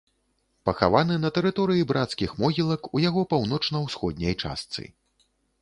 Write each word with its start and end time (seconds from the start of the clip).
Пахаваны 0.67 1.17
на 1.25 1.31
тэрыторыі 1.35 1.87
брацкіх 1.93 2.33
могілак, 2.45 2.91
у 2.97 3.05
яго 3.05 3.21
паўночна-ўсходняй 3.35 4.35
частцы. 4.47 4.91